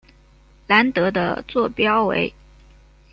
[0.65, 2.33] 兰德的座标为。